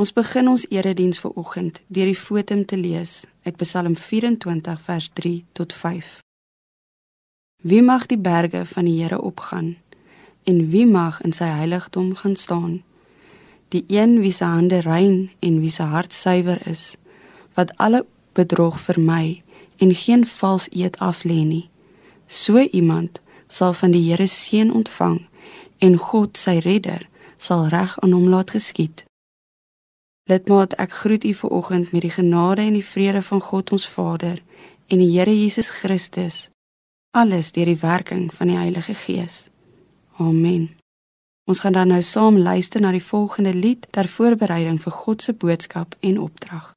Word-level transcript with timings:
Ons 0.00 0.14
begin 0.16 0.48
ons 0.48 0.62
erediens 0.72 1.18
vir 1.20 1.32
oggend 1.36 1.82
deur 1.92 2.08
die 2.08 2.16
fotum 2.16 2.62
te 2.64 2.76
lees 2.80 3.26
uit 3.44 3.56
Psalm 3.60 3.96
24 4.00 4.78
vers 4.80 5.08
3 5.18 5.32
tot 5.52 5.74
5. 5.76 6.12
Wie 7.68 7.82
mag 7.84 8.06
die 8.08 8.16
berge 8.16 8.62
van 8.70 8.88
die 8.88 8.94
Here 9.02 9.18
opgaan 9.20 9.74
en 10.48 10.62
wie 10.72 10.86
mag 10.88 11.18
in 11.20 11.34
sy 11.36 11.50
heiligdom 11.52 12.14
gaan 12.22 12.36
staan? 12.36 12.78
Die 13.68 13.84
een 13.92 14.14
wie 14.22 14.32
se 14.32 14.48
hande 14.48 14.80
rein 14.86 15.34
en 15.38 15.60
wie 15.60 15.74
se 15.74 15.82
hart 15.82 16.16
suiwer 16.16 16.64
is, 16.64 16.96
wat 17.54 17.76
alle 17.76 18.06
bedrog 18.32 18.80
vermy 18.80 19.42
en 19.76 19.94
geen 19.94 20.24
vals 20.24 20.70
eed 20.72 20.96
af 20.98 21.26
lê 21.28 21.42
nie. 21.44 21.68
So 22.26 22.56
iemand 22.56 23.20
sal 23.48 23.76
van 23.76 23.92
die 23.92 24.06
Here 24.08 24.26
seën 24.26 24.72
ontvang 24.72 25.20
en 25.84 26.00
God 26.08 26.40
sy 26.40 26.56
redder 26.64 27.04
sal 27.36 27.68
reg 27.68 28.00
aan 28.00 28.16
hom 28.16 28.32
laat 28.32 28.56
geskied. 28.56 29.09
Lidmaat, 30.30 30.76
ek 30.78 30.92
groet 30.92 31.24
u 31.24 31.34
vanoggend 31.34 31.92
met 31.92 32.04
die 32.06 32.10
genade 32.10 32.62
en 32.62 32.76
die 32.78 32.86
vrede 32.86 33.22
van 33.22 33.40
God 33.40 33.72
ons 33.74 33.88
Vader 33.88 34.38
en 34.86 35.02
die 35.02 35.10
Here 35.10 35.34
Jesus 35.34 35.70
Christus. 35.70 36.48
Alles 37.10 37.50
deur 37.52 37.66
die 37.66 37.80
werking 37.80 38.28
van 38.34 38.46
die 38.46 38.56
Heilige 38.56 38.94
Gees. 38.94 39.48
Amen. 40.22 40.70
Ons 41.50 41.66
gaan 41.66 41.74
dan 41.74 41.90
nou 41.90 42.02
saam 42.02 42.38
luister 42.38 42.80
na 42.80 42.94
die 42.94 43.02
volgende 43.02 43.54
lied 43.54 43.90
ter 43.90 44.06
voorbereiding 44.06 44.78
vir 44.78 44.98
God 45.02 45.22
se 45.22 45.34
boodskap 45.34 45.98
en 46.00 46.22
opdrag. 46.22 46.74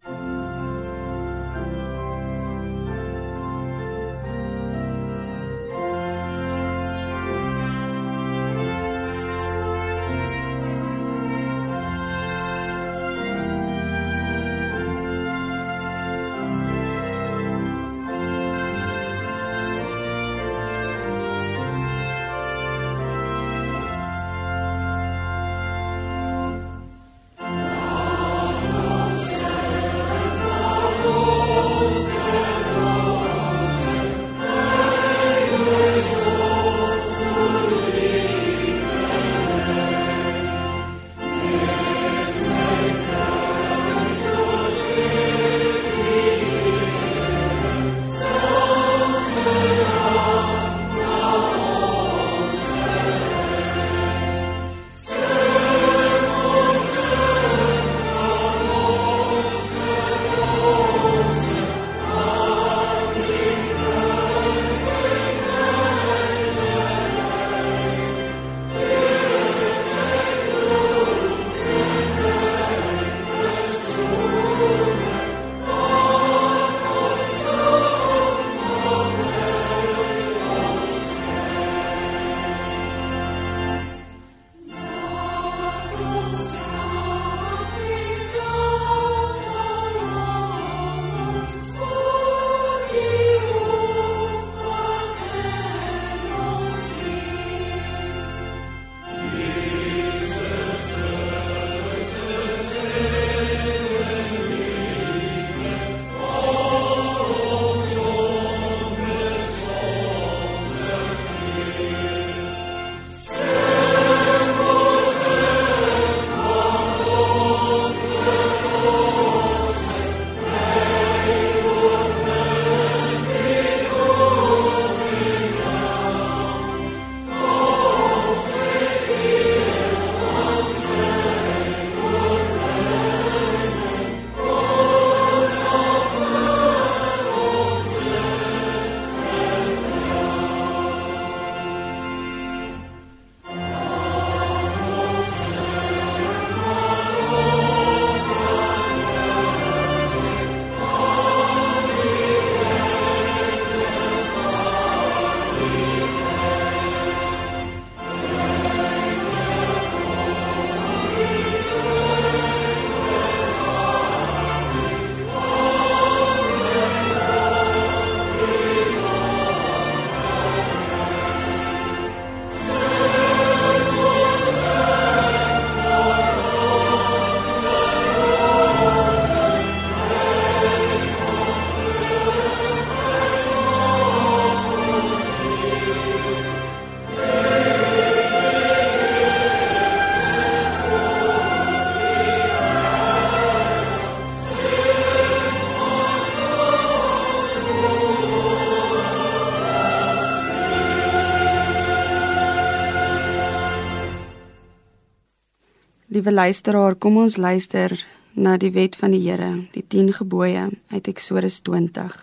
Liewe 206.24 206.40
luisteraar, 206.40 206.96
kom 206.96 207.18
ons 207.20 207.36
luister 207.36 207.92
na 208.31 208.54
die 208.56 208.70
wet 208.72 208.94
van 208.96 209.12
die 209.12 209.20
Here, 209.25 209.66
die 209.75 209.81
10 209.84 210.14
gebooie 210.22 210.70
uit 210.88 211.08
Eksodus 211.12 211.58
20. 211.68 212.14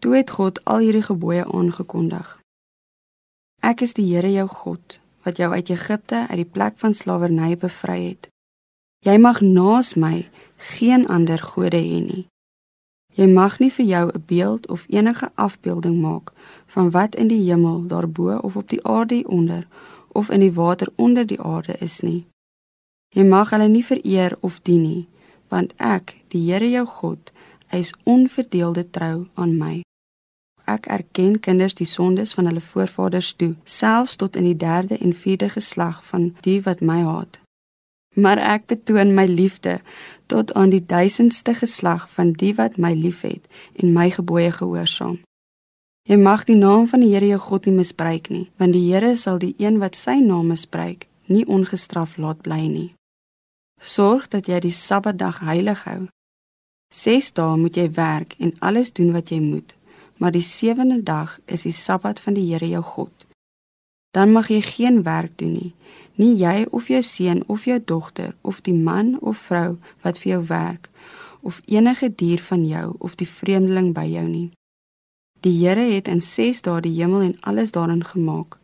Toe 0.00 0.14
het 0.16 0.32
God 0.32 0.62
al 0.64 0.80
hierdie 0.86 1.02
gebooie 1.04 1.44
aangekondig. 1.44 2.30
Ek 3.60 3.84
is 3.84 3.92
die 3.98 4.06
Here 4.08 4.30
jou 4.32 4.46
God 4.48 4.96
wat 5.28 5.36
jou 5.36 5.50
uit 5.52 5.68
Egipte 5.68 6.22
uit 6.30 6.40
die 6.40 6.48
plek 6.48 6.80
van 6.80 6.96
slawerny 6.96 7.50
bevry 7.60 7.98
het. 8.06 8.30
Jy 9.04 9.18
mag 9.20 9.44
naas 9.44 9.92
my 9.92 10.30
geen 10.72 11.04
ander 11.12 11.44
gode 11.52 11.76
hê 11.76 12.00
nie. 12.00 12.24
Jy 13.12 13.28
mag 13.28 13.60
nie 13.60 13.70
vir 13.76 13.86
jou 13.92 14.04
'n 14.08 14.24
beeld 14.24 14.68
of 14.72 14.88
enige 14.88 15.28
afbeelding 15.34 16.00
maak 16.00 16.32
van 16.72 16.90
wat 16.96 17.14
in 17.14 17.28
die 17.28 17.44
hemel 17.44 17.86
daarbo 17.86 18.40
of 18.40 18.56
op 18.56 18.68
die 18.68 18.84
aarde 18.84 19.28
onder 19.28 19.68
of 20.08 20.30
in 20.30 20.40
die 20.40 20.52
water 20.52 20.88
onder 20.96 21.26
die 21.26 21.40
aarde 21.40 21.76
is 21.80 22.00
nie. 22.00 22.24
Jy 23.10 23.24
mag 23.26 23.50
hulle 23.50 23.66
nie 23.68 23.82
vereer 23.82 24.36
of 24.40 24.60
dien 24.62 24.82
nie, 24.82 25.06
want 25.50 25.72
ek, 25.76 26.14
die 26.30 26.44
Here 26.46 26.68
jou 26.70 26.86
God, 26.86 27.32
is 27.74 27.90
onverdeelde 28.04 28.84
trou 28.90 29.26
aan 29.34 29.56
my. 29.58 29.80
Ek 30.70 30.86
erken 30.86 31.40
kinders 31.42 31.74
die 31.74 31.88
sondes 31.88 32.36
van 32.38 32.46
hulle 32.46 32.62
voorvaders 32.62 33.32
toe, 33.34 33.56
selfs 33.64 34.14
tot 34.20 34.36
in 34.38 34.46
die 34.46 34.58
3de 34.58 35.00
en 35.02 35.14
4de 35.14 35.48
geslag 35.56 36.04
van 36.06 36.30
die 36.46 36.60
wat 36.62 36.84
my 36.86 37.00
haat. 37.02 37.40
Maar 38.14 38.38
ek 38.38 38.68
betoon 38.70 39.14
my 39.14 39.26
liefde 39.26 39.80
tot 40.30 40.54
aan 40.54 40.70
die 40.70 40.84
duisendste 40.86 41.54
geslag 41.54 42.06
van 42.10 42.32
die 42.38 42.52
wat 42.54 42.78
my 42.78 42.92
liefhet 42.94 43.46
en 43.74 43.92
my 43.94 44.10
gebooie 44.14 44.50
gehoorsaam. 44.54 45.18
Jy 46.06 46.16
mag 46.18 46.46
die 46.46 46.58
naam 46.58 46.86
van 46.90 47.02
die 47.02 47.10
Here 47.10 47.26
jou 47.26 47.42
God 47.42 47.66
nie 47.66 47.74
misbruik 47.74 48.30
nie, 48.30 48.46
want 48.58 48.74
die 48.74 48.86
Here 48.86 49.16
sal 49.16 49.42
die 49.42 49.54
een 49.58 49.78
wat 49.82 49.98
sy 49.98 50.18
naam 50.22 50.50
misbruik, 50.54 51.06
nie 51.26 51.46
ongestraf 51.46 52.16
laat 52.18 52.42
bly 52.46 52.62
nie. 52.66 52.88
Sorg 53.80 54.28
dat 54.28 54.44
jy 54.46 54.58
die 54.60 54.74
Sabbatdag 54.76 55.38
heilig 55.40 55.86
hou. 55.88 56.08
6 56.92 57.30
dae 57.32 57.56
moet 57.56 57.78
jy 57.80 57.86
werk 57.96 58.34
en 58.38 58.52
alles 58.60 58.92
doen 58.92 59.14
wat 59.14 59.30
jy 59.32 59.38
moet, 59.40 59.72
maar 60.20 60.34
die 60.36 60.44
sewende 60.44 60.98
dag 61.02 61.38
is 61.46 61.64
die 61.64 61.72
Sabbat 61.72 62.20
van 62.20 62.36
die 62.36 62.44
Here 62.50 62.68
jou 62.68 62.82
God. 62.84 63.24
Dan 64.12 64.32
mag 64.32 64.50
jy 64.50 64.60
geen 64.60 65.02
werk 65.06 65.38
doen 65.38 65.52
nie, 65.54 65.72
nie 66.20 66.34
jy 66.36 66.66
of 66.70 66.90
jou 66.92 67.00
seun 67.02 67.40
of 67.46 67.64
jou 67.64 67.78
dogter 67.80 68.34
of 68.42 68.60
die 68.66 68.74
man 68.74 69.16
of 69.20 69.46
vrou 69.48 69.78
wat 70.04 70.18
vir 70.18 70.32
jou 70.32 70.42
werk 70.50 70.90
of 71.40 71.62
enige 71.64 72.10
dier 72.14 72.42
van 72.42 72.66
jou 72.66 72.96
of 72.98 73.16
die 73.16 73.28
vreemdeling 73.28 73.94
by 73.96 74.04
jou 74.04 74.26
nie. 74.28 74.50
Die 75.40 75.56
Here 75.56 75.86
het 75.94 76.08
in 76.08 76.20
6 76.20 76.66
dae 76.68 76.82
die 76.84 76.98
hemel 76.98 77.30
en 77.30 77.36
alles 77.40 77.72
daarin 77.72 78.04
gemaak, 78.04 78.58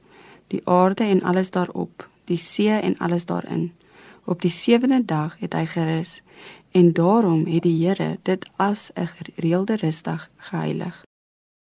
die 0.53 0.61
aarde 0.69 1.09
en 1.09 1.23
alles 1.23 1.51
daarop, 1.51 2.05
die 2.29 2.37
see 2.37 2.69
en 2.69 2.99
alles 2.99 3.25
daarin. 3.25 3.71
Op 4.27 4.41
die 4.41 4.51
sewende 4.51 5.05
dag 5.05 5.37
het 5.39 5.53
hy 5.55 5.67
gerus 5.71 6.23
en 6.75 6.93
daarom 6.93 7.47
het 7.47 7.63
die 7.63 7.77
Here 7.87 8.19
dit 8.23 8.49
as 8.57 8.91
'n 8.95 9.07
gereelde 9.07 9.77
rusdag 9.77 10.31
geheilig. 10.37 11.05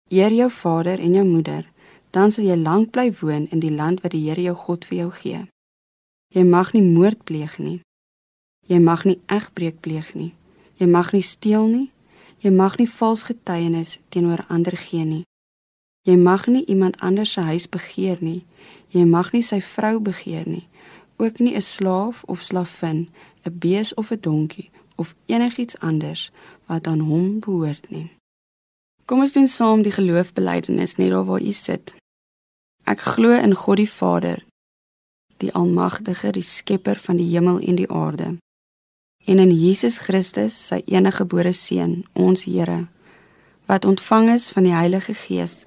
Eer 0.08 0.34
jou 0.34 0.52
vader 0.52 1.00
en 1.00 1.14
jou 1.14 1.26
moeder, 1.26 1.72
dan 2.10 2.32
sal 2.32 2.44
jy 2.44 2.56
lank 2.56 2.92
bly 2.92 3.14
woon 3.20 3.48
in 3.50 3.60
die 3.60 3.72
land 3.72 4.02
wat 4.02 4.12
die 4.12 4.30
Here 4.30 4.42
jou 4.42 4.56
God 4.56 4.86
vir 4.86 4.98
jou 4.98 5.12
gee. 5.12 5.48
Jy 6.28 6.44
mag 6.44 6.74
nie 6.74 6.82
moord 6.82 7.24
pleeg 7.24 7.58
nie. 7.58 7.82
Jy 8.68 8.80
mag 8.80 9.04
nie 9.04 9.20
egbreek 9.26 9.80
pleeg 9.80 10.14
nie. 10.14 10.34
Jy 10.76 10.88
mag 10.88 11.12
nie 11.12 11.22
steel 11.22 11.68
nie. 11.68 11.92
Jy 12.38 12.52
mag 12.52 12.78
nie 12.78 12.90
vals 12.90 13.24
getuienis 13.24 14.00
teenoor 14.10 14.46
ander 14.48 14.78
gee 14.78 15.06
nie. 15.06 15.24
Jy 16.02 16.16
mag 16.16 16.48
nie 16.48 16.66
iemand 16.66 17.00
anders 17.00 17.32
se 17.32 17.42
huis 17.42 17.70
begeer 17.70 18.18
nie. 18.22 18.46
Jy 18.88 19.06
mag 19.06 19.32
nie 19.32 19.44
sy 19.44 19.62
vrou 19.62 20.00
begeer 20.00 20.48
nie. 20.48 20.68
Ook 21.18 21.40
nie 21.40 21.56
'n 21.56 21.62
slaaf 21.62 22.24
of 22.24 22.42
slavin, 22.42 23.10
'n 23.44 23.58
bees 23.58 23.94
of 23.94 24.12
'n 24.12 24.20
donkie 24.20 24.70
of 24.96 25.16
enigiets 25.26 25.80
anders 25.80 26.32
wat 26.66 26.88
aan 26.88 27.00
hom 27.00 27.40
behoort 27.40 27.90
nie. 27.90 28.12
Kom 29.06 29.20
ons 29.20 29.34
doen 29.34 29.48
saam 29.48 29.82
die 29.82 29.92
geloofbelijdenis 29.92 30.96
net 30.96 31.10
daar 31.10 31.26
waar 31.26 31.42
u 31.42 31.52
sit. 31.52 31.96
Ek 32.84 33.00
glo 33.00 33.32
in 33.32 33.54
God 33.54 33.78
die 33.78 33.92
Vader, 33.92 34.46
die 35.38 35.54
Almagtige, 35.54 36.32
die 36.32 36.42
Skepper 36.42 36.96
van 36.96 37.18
die 37.18 37.30
hemel 37.30 37.60
en 37.60 37.76
die 37.76 37.90
aarde 37.90 38.38
en 39.28 39.40
in 39.40 39.52
Jesus 39.52 39.98
Christus, 40.00 40.56
sy 40.70 40.80
enige 40.88 41.20
gebore 41.20 41.52
seun, 41.52 42.06
ons 42.16 42.46
Here, 42.48 42.86
wat 43.68 43.86
ontvang 43.86 44.30
is 44.32 44.48
van 44.56 44.64
die 44.64 44.76
Heilige 44.76 45.14
Gees, 45.14 45.66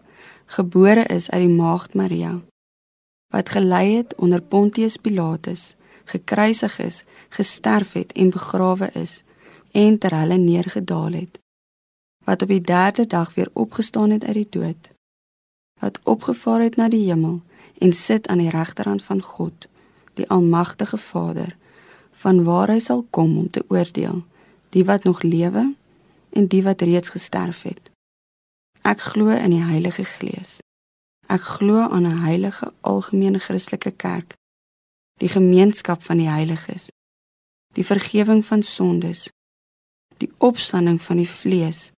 gebore 0.49 1.05
is 1.13 1.29
uit 1.29 1.45
die 1.45 1.53
maagd 1.53 1.95
Maria, 1.95 2.39
wat 3.31 3.49
gelei 3.49 3.97
het 3.97 4.15
onder 4.15 4.43
Pontius 4.43 4.97
Pilatus, 4.97 5.75
gekruisig 6.05 6.79
is, 6.79 7.05
gesterf 7.29 7.93
het 7.93 8.13
en 8.13 8.31
begrawe 8.31 8.91
is 8.93 9.23
en 9.71 9.99
ter 9.99 10.15
hulle 10.19 10.37
neergedaal 10.37 11.13
het, 11.13 11.39
wat 12.25 12.43
op 12.43 12.49
die 12.49 12.63
3de 12.71 13.07
dag 13.07 13.35
weer 13.35 13.51
opgestaan 13.53 14.11
het 14.11 14.25
uit 14.25 14.35
die 14.35 14.49
dood, 14.51 14.91
wat 15.81 16.01
opgevaar 16.05 16.61
het 16.61 16.77
na 16.77 16.89
die 16.89 17.07
hemel 17.07 17.41
en 17.79 17.93
sit 17.93 18.29
aan 18.29 18.43
die 18.43 18.51
regterhand 18.51 19.03
van 19.03 19.23
God, 19.23 19.67
die 20.15 20.29
almagtige 20.29 20.99
Vader 20.99 21.57
van 22.21 22.45
waar 22.45 22.69
hy 22.69 22.79
sal 22.79 23.07
kom 23.11 23.39
om 23.39 23.51
te 23.51 23.65
oordeel 23.69 24.25
die 24.75 24.85
wat 24.85 25.05
nog 25.05 25.23
lewe 25.23 25.75
en 26.31 26.47
die 26.47 26.63
wat 26.63 26.83
reeds 26.83 27.09
gesterf 27.09 27.63
het. 27.63 27.91
Ek 28.87 29.01
glo 29.13 29.33
in 29.35 29.55
die 29.55 29.65
Heilige 29.65 30.05
Gees. 30.05 30.59
Ek 31.31 31.43
glo 31.57 31.87
aan 31.87 32.07
'n 32.07 32.23
heilige 32.27 32.73
algemene 32.81 33.39
Christelike 33.39 33.91
kerk, 33.91 34.35
die 35.23 35.29
gemeenskap 35.29 36.03
van 36.03 36.19
die 36.19 36.29
heiliges, 36.29 36.91
die 37.75 37.85
vergifnis 37.85 38.47
van 38.47 38.63
sondes, 38.63 39.31
die 40.19 40.31
opstanding 40.39 41.03
van 41.03 41.17
die 41.17 41.29
vlees 41.29 41.93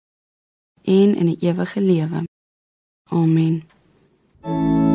en 0.85 1.15
in 1.15 1.27
die 1.27 1.41
ewige 1.41 1.81
lewe. 1.81 2.25
Amen. 3.11 3.63
Thank 4.43 4.87
you. 4.87 4.92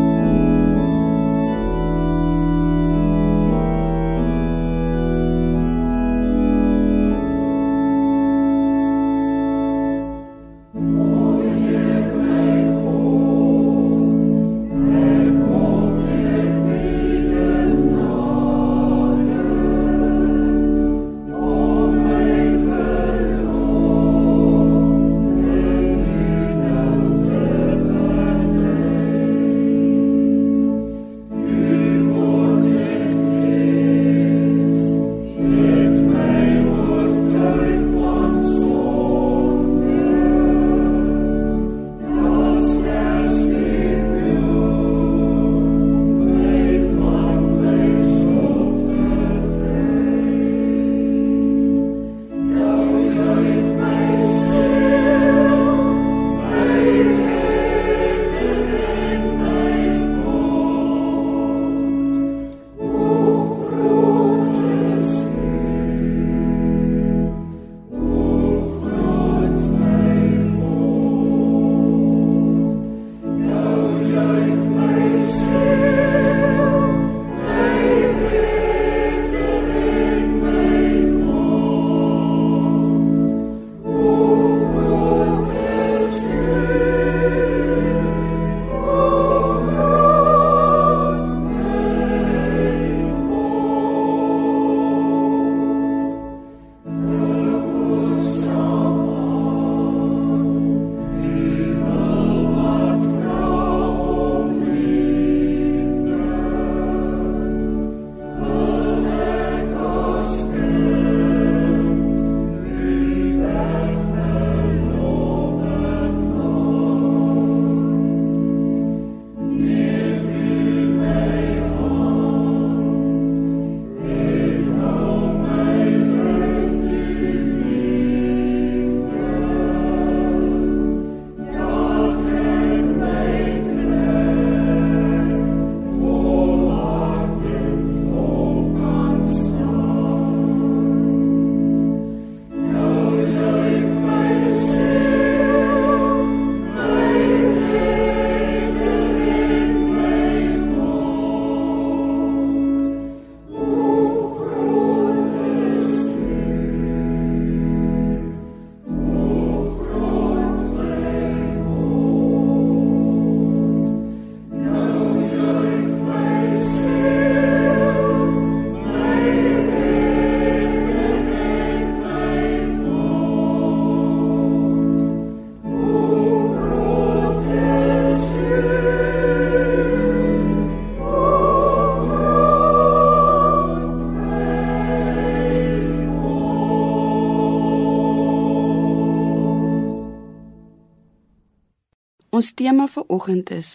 Ons 192.38 192.52
tema 192.54 192.86
vir 192.86 193.06
oggend 193.10 193.50
is: 193.50 193.68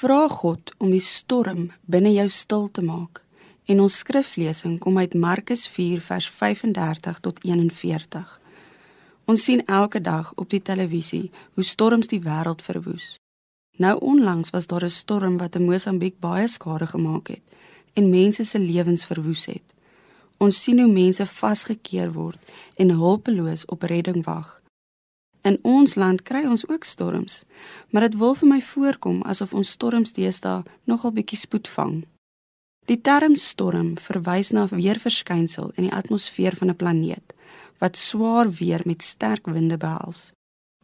Vra 0.00 0.22
God 0.32 0.70
om 0.80 0.92
die 0.94 1.02
storm 1.04 1.66
binne 1.84 2.12
jou 2.14 2.28
stil 2.32 2.68
te 2.72 2.80
maak. 2.80 3.20
En 3.68 3.82
ons 3.84 3.96
skriflesing 4.02 4.78
kom 4.80 4.96
uit 4.98 5.14
Markus 5.14 5.66
4 5.68 6.00
vers 6.06 6.28
35 6.38 7.18
tot 7.26 7.42
41. 7.44 8.30
Ons 9.28 9.44
sien 9.44 9.60
elke 9.66 10.00
dag 10.00 10.30
op 10.40 10.48
die 10.48 10.62
televisie 10.62 11.26
hoe 11.58 11.64
storms 11.64 12.08
die 12.08 12.22
wêreld 12.24 12.64
verwoes. 12.64 13.18
Nou 13.76 13.98
onlangs 14.12 14.54
was 14.56 14.66
daar 14.66 14.84
'n 14.84 14.96
storm 15.02 15.36
wat 15.38 15.56
in 15.56 15.68
Mosambiek 15.68 16.16
baie 16.20 16.48
skade 16.48 16.86
gemaak 16.86 17.28
het 17.28 17.42
en 17.94 18.10
mense 18.10 18.44
se 18.44 18.58
lewens 18.58 19.04
verwoes 19.04 19.44
het. 19.44 19.74
Ons 20.38 20.62
sien 20.62 20.80
hoe 20.80 20.92
mense 20.92 21.26
vasgekeer 21.26 22.12
word 22.12 22.38
en 22.76 22.90
hulpeloos 22.90 23.64
op 23.64 23.82
redding 23.82 24.24
wag. 24.24 24.59
In 25.42 25.58
ons 25.62 25.94
land 25.94 26.22
kry 26.22 26.44
ons 26.44 26.68
ook 26.68 26.84
storms, 26.84 27.44
maar 27.90 28.08
dit 28.08 28.16
wil 28.20 28.34
vir 28.34 28.48
my 28.48 28.60
voorkom 28.60 29.22
asof 29.22 29.54
ons 29.54 29.70
storms 29.70 30.12
deesdae 30.12 30.62
nogal 30.84 31.12
bietjie 31.16 31.38
spoed 31.38 31.68
vang. 31.68 32.02
Die 32.90 33.00
term 33.00 33.36
storm 33.36 33.96
verwys 33.96 34.50
na 34.52 34.64
'n 34.64 34.76
weerverskynsel 34.76 35.70
in 35.76 35.84
die 35.88 35.96
atmosfeer 36.00 36.56
van 36.56 36.70
'n 36.70 36.76
planeet 36.76 37.34
wat 37.78 37.96
swaar 37.96 38.50
weer 38.50 38.82
met 38.84 39.02
sterk 39.02 39.46
winde 39.46 39.76
behels. 39.76 40.32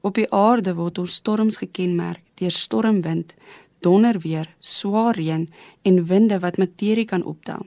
Op 0.01 0.15
die 0.15 0.31
aarde 0.33 0.75
word 0.75 0.99
ons 0.99 1.13
storms 1.13 1.57
gekenmerk 1.57 2.23
deur 2.35 2.51
stormwind, 2.51 3.35
donderweer, 3.81 4.55
swaar 4.59 5.15
reën 5.15 5.53
en 5.83 6.07
winde 6.07 6.39
wat 6.39 6.57
materie 6.57 7.05
kan 7.05 7.25
optel. 7.25 7.67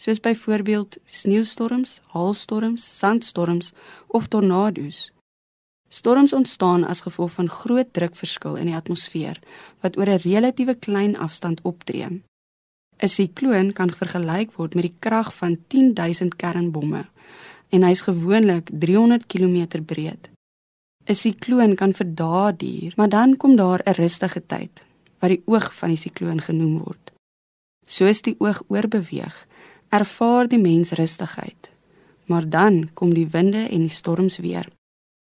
Soos 0.00 0.20
byvoorbeeld 0.20 0.96
sneeustorms, 1.04 2.00
haalstorms, 2.06 2.98
sandstorms 2.98 3.72
of 4.06 4.26
tornado's. 4.26 5.12
Storms 5.88 6.32
ontstaan 6.32 6.84
as 6.84 7.00
gevolg 7.00 7.32
van 7.32 7.48
groot 7.48 7.92
drukverskil 7.92 8.56
in 8.60 8.66
die 8.66 8.76
atmosfeer 8.76 9.40
wat 9.80 9.96
oor 9.96 10.08
'n 10.08 10.22
relatiewe 10.24 10.74
klein 10.74 11.16
afstand 11.16 11.60
optree. 11.62 12.22
'n 12.98 13.08
Sikloon 13.08 13.72
kan 13.72 13.90
vergelyk 13.90 14.52
word 14.52 14.74
met 14.74 14.84
die 14.84 14.96
krag 14.98 15.34
van 15.34 15.58
10000 15.66 16.36
kernbomme 16.36 17.06
en 17.68 17.82
hy's 17.82 18.00
gewoonlik 18.00 18.70
300 18.72 19.26
km 19.26 19.84
breed. 19.84 20.30
'n 21.06 21.14
Sikloon 21.14 21.74
kan 21.74 21.92
vir 21.92 22.14
dae 22.14 22.56
duur, 22.56 22.92
maar 22.96 23.08
dan 23.08 23.36
kom 23.36 23.56
daar 23.56 23.80
'n 23.84 23.94
rustige 23.94 24.42
tyd 24.46 24.84
wat 25.20 25.30
die 25.30 25.42
oog 25.46 25.74
van 25.74 25.88
die 25.88 25.96
sikloon 25.96 26.40
genoem 26.40 26.78
word. 26.78 27.12
Soos 27.86 28.22
die 28.22 28.36
oog 28.38 28.62
oorbeweeg, 28.68 29.46
ervaar 29.88 30.48
die 30.48 30.58
mens 30.58 30.90
rustigheid. 30.90 31.70
Maar 32.28 32.48
dan 32.48 32.90
kom 32.94 33.14
die 33.14 33.28
winde 33.28 33.68
en 33.68 33.80
die 33.80 33.88
storms 33.88 34.36
weer. 34.38 34.68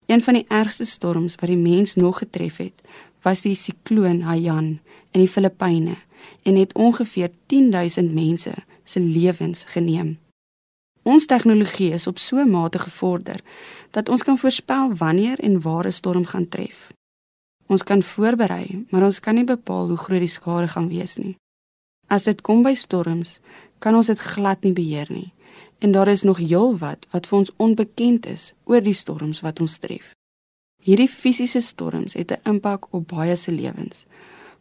Een 0.08 0.22
van 0.22 0.34
die 0.34 0.44
ergste 0.48 0.84
storms 0.84 1.34
wat 1.34 1.50
die 1.50 1.56
mens 1.56 1.94
nog 1.94 2.18
getref 2.18 2.56
het, 2.56 2.80
was 3.22 3.42
die 3.44 3.54
sikloon 3.54 4.22
Haiyan 4.24 4.78
in 5.10 5.20
die 5.20 5.28
Filippyne 5.28 5.96
en 6.42 6.56
het 6.56 6.72
ongeveer 6.72 7.30
10000 7.46 8.14
mense 8.14 8.54
se 8.84 9.00
lewens 9.00 9.64
geneem. 9.68 10.16
Ons 11.02 11.26
tegnologie 11.26 11.90
is 11.92 12.06
op 12.06 12.18
so 12.18 12.36
'n 12.36 12.50
mate 12.50 12.78
gevorder 12.78 13.40
dat 13.90 14.08
ons 14.08 14.22
kan 14.22 14.38
voorspel 14.38 14.94
wanneer 14.94 15.38
en 15.38 15.60
waar 15.60 15.86
'n 15.86 15.92
storm 15.92 16.24
gaan 16.24 16.48
tref. 16.48 16.92
Ons 17.66 17.82
kan 17.82 18.02
voorberei, 18.02 18.86
maar 18.90 19.02
ons 19.02 19.20
kan 19.20 19.34
nie 19.34 19.44
bepaal 19.44 19.86
hoe 19.88 19.96
groot 19.96 20.18
die 20.18 20.28
skade 20.28 20.68
gaan 20.68 20.88
wees 20.88 21.16
nie. 21.16 21.36
As 22.06 22.22
dit 22.22 22.40
kom 22.40 22.62
by 22.62 22.74
storms, 22.74 23.40
kan 23.78 23.94
ons 23.94 24.06
dit 24.06 24.18
glad 24.18 24.62
nie 24.62 24.72
beheer 24.72 25.06
nie 25.10 25.32
en 25.78 25.92
daar 25.92 26.08
is 26.08 26.22
nog 26.22 26.38
heelwat 26.38 27.06
wat 27.10 27.26
vir 27.26 27.38
ons 27.38 27.52
onbekend 27.56 28.26
is 28.26 28.52
oor 28.64 28.80
die 28.80 28.94
storms 28.94 29.40
wat 29.40 29.60
ons 29.60 29.78
tref. 29.78 30.14
Hierdie 30.82 31.08
fisiese 31.08 31.60
storms 31.60 32.14
het 32.14 32.32
'n 32.32 32.48
impak 32.48 32.86
op 32.90 33.08
baie 33.08 33.36
se 33.36 33.52
lewens, 33.52 34.04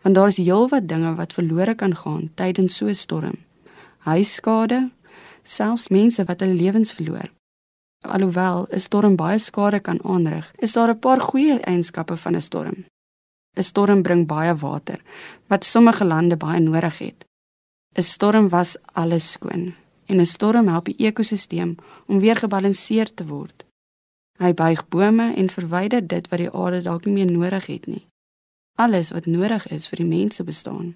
want 0.02 0.16
daar 0.16 0.28
is 0.28 0.38
heelwat 0.38 0.88
dinge 0.88 1.16
wat 1.16 1.34
verlore 1.34 1.76
kan 1.76 1.96
gaan 1.96 2.30
tydens 2.36 2.76
so 2.76 2.86
'n 2.86 2.96
storm. 2.96 3.38
Huisskade, 3.98 4.90
selfs 5.44 5.88
mense 5.88 6.24
wat 6.24 6.40
hulle 6.40 6.54
lewens 6.54 6.92
verloor. 6.94 7.32
Alhoewel 8.06 8.68
'n 8.70 8.80
storm 8.80 9.16
baie 9.16 9.40
skade 9.40 9.80
kan 9.80 10.00
aanrig, 10.04 10.52
is 10.58 10.74
daar 10.74 10.90
'n 10.90 11.00
paar 11.00 11.20
goeie 11.20 11.60
eienskappe 11.60 12.18
van 12.18 12.36
'n 12.36 12.42
storm. 12.42 12.86
'n 13.58 13.64
Storm 13.64 14.02
bring 14.02 14.28
baie 14.28 14.56
water 14.56 15.02
wat 15.48 15.66
sommige 15.66 16.06
lande 16.06 16.38
baie 16.38 16.60
nodig 16.60 16.98
het. 16.98 17.26
'n 17.98 18.02
Storm 18.02 18.50
was 18.50 18.78
alles 18.94 19.32
skoon, 19.32 19.76
en 20.08 20.20
'n 20.20 20.26
storm 20.26 20.68
help 20.68 20.86
die 20.86 20.96
ekosisteem 21.08 21.76
om 22.06 22.20
weer 22.20 22.36
gebalanseerd 22.36 23.16
te 23.16 23.26
word. 23.26 23.66
Hy 24.38 24.54
buig 24.54 24.88
bome 24.88 25.34
en 25.36 25.50
verwyder 25.50 26.08
dit 26.08 26.28
wat 26.28 26.40
die 26.40 26.52
aarde 26.52 26.82
dalk 26.82 27.06
nie 27.06 27.14
meer 27.14 27.32
nodig 27.32 27.66
het 27.66 27.86
nie. 27.86 28.06
Alles 28.76 29.12
wat 29.12 29.26
nodig 29.26 29.68
is 29.68 29.88
vir 29.88 29.98
die 29.98 30.12
mense 30.18 30.44
bestaan. 30.44 30.96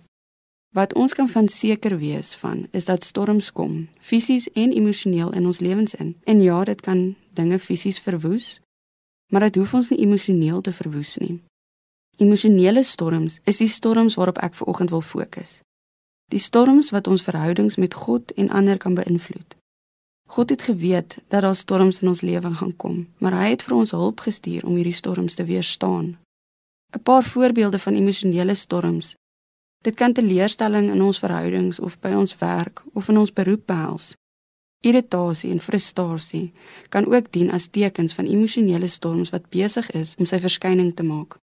Wat 0.69 0.93
ons 0.93 1.13
kan 1.13 1.29
van 1.29 1.47
seker 1.47 1.97
wees 1.97 2.35
van 2.35 2.67
is 2.71 2.85
dat 2.85 3.03
storms 3.03 3.51
kom, 3.51 3.87
fisies 3.99 4.51
en 4.53 4.71
emosioneel 4.71 5.33
in 5.33 5.45
ons 5.45 5.59
lewens 5.59 5.93
in. 5.93 6.15
En 6.23 6.41
ja, 6.41 6.63
dit 6.63 6.81
kan 6.81 7.15
dinge 7.33 7.59
fisies 7.59 7.99
verwoes, 7.99 8.59
maar 9.27 9.41
dit 9.41 9.55
hoef 9.55 9.73
ons 9.73 9.89
nie 9.89 9.99
emosioneel 9.99 10.61
te 10.61 10.71
verwoes 10.71 11.17
nie. 11.17 11.41
Emosionele 12.17 12.83
storms 12.83 13.39
is 13.43 13.57
die 13.57 13.67
storms 13.67 14.15
waarop 14.15 14.37
ek 14.37 14.55
ver 14.55 14.67
oggend 14.67 14.89
wil 14.89 15.01
fokus 15.01 15.61
die 16.31 16.39
storms 16.39 16.89
wat 16.95 17.07
ons 17.07 17.23
verhoudings 17.27 17.75
met 17.75 17.93
God 17.93 18.31
en 18.39 18.49
ander 18.49 18.77
kan 18.77 18.95
beïnvloed. 18.95 19.57
God 20.31 20.49
het 20.49 20.61
geweet 20.61 21.17
dat 21.27 21.41
daar 21.43 21.55
storms 21.55 21.99
in 22.01 22.07
ons 22.07 22.21
lewe 22.21 22.53
gaan 22.55 22.75
kom, 22.75 23.07
maar 23.19 23.35
hy 23.35 23.49
het 23.51 23.65
vir 23.67 23.75
ons 23.75 23.91
hulp 23.91 24.23
gestuur 24.23 24.63
om 24.63 24.77
hierdie 24.79 24.95
storms 24.95 25.35
te 25.35 25.43
weerstaan. 25.43 26.15
'n 26.95 27.03
Paar 27.03 27.23
voorbeelde 27.23 27.79
van 27.79 27.93
emosionele 27.93 28.53
storms. 28.55 29.15
Dit 29.83 29.95
kan 29.95 30.13
teleurstelling 30.13 30.91
in 30.91 31.01
ons 31.01 31.19
verhoudings 31.19 31.79
of 31.79 31.99
by 31.99 32.13
ons 32.13 32.37
werk 32.37 32.83
of 32.93 33.09
in 33.09 33.17
ons 33.17 33.33
beroep 33.33 33.65
behels. 33.65 34.15
Irritasie 34.79 35.51
en 35.51 35.59
frustrasie 35.59 36.53
kan 36.89 37.05
ook 37.05 37.31
dien 37.31 37.51
as 37.51 37.67
tekens 37.67 38.13
van 38.13 38.25
emosionele 38.25 38.87
storms 38.87 39.29
wat 39.29 39.49
besig 39.49 39.91
is 39.91 40.15
om 40.17 40.25
sy 40.25 40.39
verskyning 40.39 40.95
te 40.95 41.03
maak. 41.03 41.37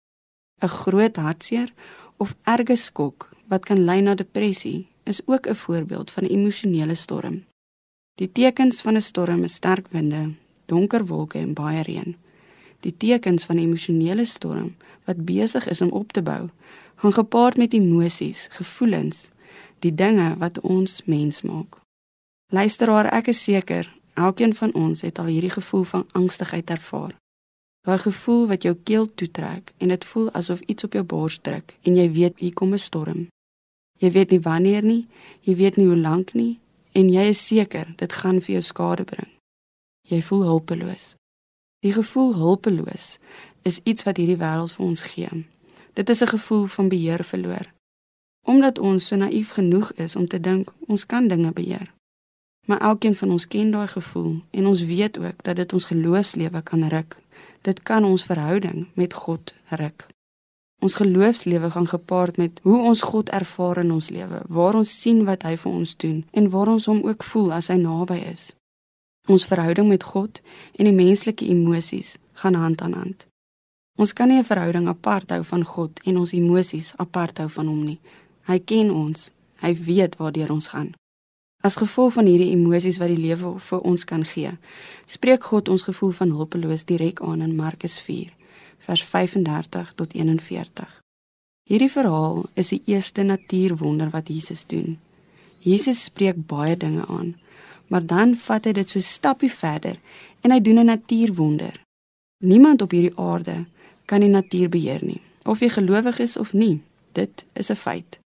'n 0.63 0.69
Groot 0.69 1.17
hartseer 1.17 1.73
of 2.17 2.35
erge 2.45 2.77
skok 2.77 3.34
wat 3.49 3.65
kan 3.65 3.85
lei 3.85 4.01
na 4.01 4.15
depressie, 4.15 4.89
is 5.05 5.21
ook 5.27 5.47
'n 5.47 5.55
voorbeeld 5.55 6.11
van 6.11 6.25
'n 6.25 6.33
emosionele 6.37 6.95
storm. 6.95 7.45
Die 8.15 8.33
tekens 8.33 8.81
van 8.81 8.95
'n 8.95 9.01
storm 9.01 9.43
is 9.43 9.55
sterk 9.55 9.89
winde, 9.89 10.35
donker 10.67 11.07
wolke 11.07 11.39
en 11.39 11.53
baie 11.53 11.83
reën. 11.83 12.17
Die 12.81 12.97
tekens 12.97 13.45
van 13.45 13.57
'n 13.57 13.59
emosionele 13.59 14.25
storm 14.25 14.77
wat 15.05 15.25
besig 15.25 15.69
is 15.69 15.81
om 15.81 15.91
op 15.91 16.13
te 16.13 16.23
bou, 16.23 16.49
gaan 16.95 17.13
gepaard 17.13 17.57
met 17.57 17.73
emosies, 17.73 18.47
gevoelens, 18.51 19.31
die 19.79 19.95
dinge 19.95 20.37
wat 20.39 20.61
ons 20.61 21.03
mens 21.05 21.43
maak. 21.43 21.81
Luisteraar, 22.53 23.07
ek 23.13 23.27
is 23.27 23.43
seker 23.43 23.93
elkeen 24.15 24.55
van 24.55 24.75
ons 24.75 25.01
het 25.01 25.19
al 25.19 25.25
hierdie 25.25 25.51
gevoel 25.51 25.83
van 25.83 26.07
angstigheid 26.13 26.71
ervaar. 26.71 27.17
Daai 27.85 27.99
gevoel 27.99 28.47
wat 28.49 28.63
jou 28.65 28.73
keel 28.89 29.11
toetrek 29.15 29.75
en 29.77 29.91
dit 29.93 30.05
voel 30.05 30.31
asof 30.33 30.61
iets 30.61 30.85
op 30.85 30.93
jou 30.97 31.05
bors 31.05 31.39
druk 31.39 31.75
en 31.85 31.97
jy 31.97 32.07
weet 32.13 32.39
hier 32.41 32.55
kom 32.57 32.73
'n 32.73 32.79
storm. 32.79 33.27
Jy 34.01 34.11
weet 34.11 34.31
nie 34.31 34.41
wanneer 34.41 34.83
nie, 34.83 35.07
jy 35.41 35.55
weet 35.55 35.77
nie 35.77 35.87
hoe 35.87 35.97
lank 35.97 36.33
nie 36.33 36.59
en 36.93 37.09
jy 37.09 37.29
is 37.29 37.47
seker 37.47 37.93
dit 37.97 38.13
gaan 38.13 38.41
vir 38.41 38.53
jou 38.53 38.63
skade 38.63 39.05
bring. 39.05 39.29
Jy 40.09 40.23
voel 40.23 40.43
hulpeloos. 40.43 41.15
Die 41.81 41.93
gevoel 41.93 42.35
hulpeloos 42.35 43.19
is 43.63 43.81
iets 43.85 44.03
wat 44.03 44.17
hierdie 44.17 44.41
wêreld 44.41 44.73
vir 44.73 44.87
ons 44.87 45.03
gee. 45.03 45.45
Dit 45.93 46.09
is 46.09 46.23
'n 46.23 46.27
gevoel 46.27 46.67
van 46.67 46.89
beheer 46.89 47.25
verloor. 47.25 47.73
Omdat 48.47 48.79
ons 48.79 49.07
so 49.07 49.17
naïef 49.17 49.51
genoeg 49.51 49.93
is 49.93 50.17
om 50.17 50.29
te 50.29 50.41
dink 50.41 50.73
ons 50.87 51.07
kan 51.07 51.29
dinge 51.29 51.53
beheer. 51.53 51.93
Maar 52.67 52.81
elkeen 52.81 53.15
van 53.15 53.31
ons 53.31 53.47
ken 53.47 53.71
daai 53.71 53.89
gevoel 53.89 54.43
en 54.51 54.67
ons 54.67 54.85
weet 54.85 55.19
ook 55.19 55.43
dat 55.43 55.57
dit 55.57 55.73
ons 55.73 55.85
geloofslewe 55.85 56.63
kan 56.63 56.89
ruk. 56.89 57.17
Dit 57.65 57.83
kan 57.83 58.05
ons 58.05 58.25
verhouding 58.25 58.89
met 58.95 59.15
God 59.15 59.55
ruk. 59.69 60.07
Ons 60.85 60.99
geloofslewe 61.01 61.71
gaan 61.71 61.87
gepaard 61.89 62.37
met 62.37 62.61
hoe 62.63 62.83
ons 62.83 63.03
God 63.03 63.31
ervaar 63.33 63.81
in 63.81 63.93
ons 63.93 64.11
lewe, 64.13 64.43
waar 64.49 64.77
ons 64.77 64.91
sien 65.01 65.23
wat 65.25 65.47
hy 65.49 65.55
vir 65.57 65.73
ons 65.73 65.95
doen 65.97 66.19
en 66.37 66.51
waar 66.53 66.69
ons 66.75 66.89
hom 66.91 67.01
ook 67.09 67.25
voel 67.25 67.55
as 67.57 67.71
hy 67.73 67.79
naby 67.81 68.19
is. 68.29 68.51
Ons 69.33 69.47
verhouding 69.49 69.89
met 69.89 70.05
God 70.05 70.43
en 70.77 70.85
die 70.91 70.93
menslike 70.93 71.47
emosies 71.49 72.19
gaan 72.43 72.59
hand 72.61 72.85
aan 72.85 72.99
hand. 72.99 73.25
Ons 73.97 74.13
kan 74.13 74.29
nie 74.29 74.39
'n 74.39 74.45
verhouding 74.45 74.89
apart 74.89 75.31
hou 75.31 75.45
van 75.45 75.65
God 75.65 76.01
en 76.05 76.17
ons 76.17 76.33
emosies 76.33 76.93
apart 76.97 77.39
hou 77.39 77.49
van 77.49 77.67
hom 77.67 77.85
nie. 77.85 78.01
Hy 78.43 78.59
ken 78.59 78.91
ons. 78.91 79.33
Hy 79.57 79.75
weet 79.75 80.17
waartoe 80.17 80.53
ons 80.53 80.69
gaan. 80.69 80.93
As 81.65 81.79
gevolg 81.81 82.13
van 82.13 82.27
hierdie 82.29 82.51
emosies 82.53 82.99
wat 83.01 83.09
die 83.09 83.21
lewe 83.21 83.55
vir 83.59 83.85
ons 83.89 84.05
kan 84.05 84.25
gee, 84.29 84.51
spreek 85.09 85.47
God 85.49 85.71
ons 85.73 85.87
gevoel 85.89 86.13
van 86.13 86.35
hulpeloos 86.37 86.85
direk 86.85 87.23
aan 87.25 87.41
in 87.41 87.57
Markus 87.57 87.97
4 88.05 88.33
vers 88.85 89.01
35 89.09 89.95
tot 89.97 90.13
41. 90.13 91.01
Hierdie 91.65 91.89
verhaal 91.89 92.43
is 92.61 92.75
die 92.75 92.83
eerste 92.85 93.25
natuurwonder 93.25 94.11
wat 94.13 94.29
Jesus 94.29 94.67
doen. 94.69 94.99
Jesus 95.65 96.05
spreek 96.05 96.43
baie 96.47 96.77
dinge 96.77 97.07
aan, 97.09 97.33
maar 97.89 98.05
dan 98.05 98.37
vat 98.37 98.69
hy 98.69 98.75
dit 98.77 98.91
so 98.93 99.01
stappie 99.01 99.49
verder 99.49 99.97
en 100.45 100.53
hy 100.53 100.61
doen 100.61 100.85
'n 100.85 100.93
natuurwonder. 100.93 101.81
Niemand 102.45 102.83
op 102.83 102.91
hierdie 102.91 103.17
aarde 103.17 103.65
kan 104.05 104.21
die 104.21 104.29
natuur 104.29 104.69
beheer 104.69 105.05
nie. 105.05 105.23
of 105.45 105.61
jy 105.61 105.69
gelowig 105.69 106.19
is 106.19 106.37
of 106.37 106.53
nie, 106.53 106.81
dit 107.13 107.45
is 107.53 107.71
'n 107.71 107.77
feit. 107.77 108.24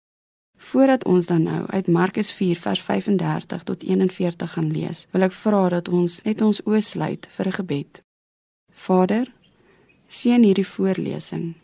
Voordat 0.62 1.06
ons 1.06 1.26
dan 1.26 1.44
nou 1.44 1.66
uit 1.68 1.88
Markus 1.88 2.32
4 2.32 2.60
vers 2.60 2.82
35 2.82 3.64
tot 3.64 3.84
41 3.84 4.52
gaan 4.52 4.72
lees, 4.72 5.08
wil 5.12 5.26
ek 5.26 5.34
vra 5.34 5.62
dat 5.74 5.90
ons 5.90 6.20
net 6.22 6.42
ons 6.46 6.62
oë 6.70 6.82
sluit 6.86 7.26
vir 7.36 7.48
'n 7.48 7.58
gebed. 7.58 8.02
Vader, 8.70 9.34
seën 10.08 10.44
hierdie 10.44 10.68
voorlesing. 10.68 11.56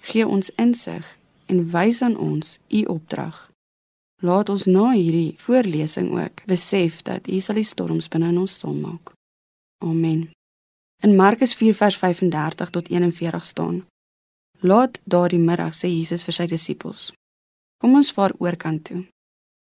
Gee 0.00 0.26
ons 0.26 0.50
insig 0.54 1.18
en 1.46 1.70
wys 1.70 2.02
aan 2.02 2.16
ons 2.16 2.58
u 2.68 2.84
opdrag. 2.84 3.50
Laat 4.22 4.48
ons 4.48 4.64
na 4.64 4.92
hierdie 4.92 5.34
voorlesing 5.36 6.10
ook 6.10 6.44
besef 6.46 7.02
dat 7.02 7.28
u 7.28 7.40
sal 7.40 7.54
die 7.54 7.64
storms 7.64 8.08
binne 8.08 8.28
in 8.28 8.38
ons 8.38 8.54
stil 8.54 8.74
maak. 8.74 9.12
Amen. 9.78 10.30
In 11.02 11.16
Markus 11.16 11.54
4 11.54 11.74
vers 11.74 11.96
35 11.96 12.70
tot 12.70 12.88
41 12.88 13.44
staan: 13.44 13.86
Laat 14.60 15.00
daardie 15.04 15.38
middag 15.38 15.74
sê 15.74 15.88
Jesus 15.88 16.24
vir 16.24 16.34
sy 16.34 16.46
disippels: 16.46 17.12
Kom 17.78 17.94
ons 17.94 18.12
vaar 18.12 18.32
oorkant 18.38 18.84
toe. 18.84 19.04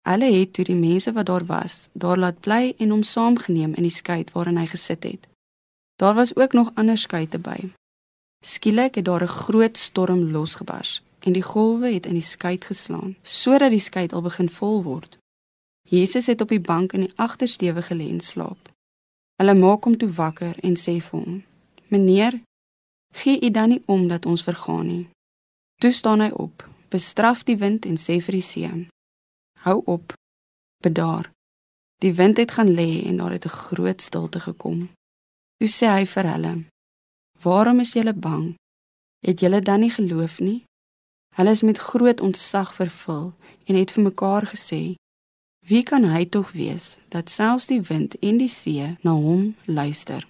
Hulle 0.09 0.29
het 0.33 0.53
toe 0.53 0.65
die 0.65 0.77
mense 0.77 1.13
wat 1.13 1.27
daar 1.27 1.45
was, 1.45 1.89
daar 1.93 2.17
laat 2.17 2.41
bly 2.41 2.75
en 2.79 2.91
hom 2.91 3.03
saamgeneem 3.03 3.75
in 3.75 3.85
die 3.85 3.93
skei 3.93 4.25
waarin 4.33 4.57
hy 4.57 4.67
gesit 4.67 5.05
het. 5.05 5.29
Daar 6.01 6.15
was 6.15 6.37
ook 6.37 6.53
nog 6.53 6.71
ander 6.75 6.97
skei 6.97 7.29
te 7.29 7.39
by. 7.39 7.59
Skielik 8.45 8.95
het 8.95 9.05
daar 9.05 9.23
'n 9.23 9.37
groot 9.45 9.77
storm 9.77 10.31
losgebars 10.31 11.03
en 11.21 11.33
die 11.33 11.43
golwe 11.43 11.93
het 11.93 12.07
in 12.07 12.13
die 12.13 12.29
skei 12.35 12.57
geslaan 12.61 13.17
sodat 13.23 13.71
die 13.71 13.87
skei 13.89 14.07
al 14.09 14.23
begin 14.23 14.49
vol 14.49 14.83
word. 14.83 15.19
Jesus 15.89 16.27
het 16.27 16.41
op 16.41 16.49
die 16.49 16.61
bank 16.61 16.93
in 16.93 17.01
die 17.01 17.13
agtersteewe 17.17 17.83
gelê 17.83 18.09
en 18.09 18.21
slaap. 18.21 18.69
Hulle 19.37 19.55
maak 19.55 19.85
hom 19.85 19.97
toe 19.97 20.11
wakker 20.11 20.55
en 20.63 20.77
sê 20.77 21.01
vir 21.01 21.21
hom: 21.21 21.45
"Meneer, 21.89 22.41
gee 23.13 23.41
u 23.41 23.51
dan 23.51 23.69
nie 23.69 23.83
om 23.87 24.09
dat 24.09 24.27
ons 24.27 24.43
vergaan 24.43 24.87
nie." 24.87 25.09
Toe 25.81 25.93
staan 25.93 26.21
hy 26.21 26.31
op, 26.31 26.68
bestraf 26.89 27.45
die 27.45 27.57
wind 27.57 27.85
en 27.85 27.97
sê 27.97 28.21
vir 28.21 28.33
die 28.39 28.49
see: 28.53 28.89
"Hou 29.65 29.83
op, 29.85 30.13
bedaar." 30.83 31.31
Die 32.03 32.15
wind 32.15 32.37
het 32.37 32.51
gaan 32.51 32.75
lê 32.75 33.05
en 33.07 33.17
daar 33.17 33.33
het 33.33 33.45
'n 33.45 33.59
groot 33.65 34.01
stilte 34.01 34.41
gekom. 34.41 34.89
Toe 35.59 35.69
sê 35.69 35.87
hy 35.97 36.07
vir 36.07 36.27
hulle: 36.33 36.65
"Waarom 37.43 37.81
is 37.81 37.93
julle 37.93 38.15
bang? 38.15 38.55
Het 39.27 39.41
julle 39.41 39.61
dan 39.61 39.81
nie 39.81 39.91
geloof 39.91 40.41
nie?" 40.41 40.65
Hulle 41.35 41.51
is 41.51 41.63
met 41.63 41.79
groot 41.79 42.21
ontzag 42.21 42.75
vervul 42.75 43.33
en 43.65 43.75
het 43.75 43.91
vir 43.91 44.03
mekaar 44.03 44.47
gesê: 44.47 44.95
Wie 45.69 45.83
kan 45.83 46.05
hy 46.05 46.25
tog 46.25 46.53
wees 46.53 46.99
dat 47.09 47.31
selfs 47.31 47.67
die 47.67 47.83
wind 47.83 48.19
en 48.19 48.39
die 48.41 48.49
see 48.49 48.97
na 49.03 49.13
hom 49.13 49.55
luister? 49.65 50.25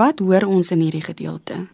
Wat 0.00 0.22
hoor 0.24 0.46
ons 0.48 0.70
in 0.72 0.80
hierdie 0.80 1.02
gedeelte? 1.04 1.66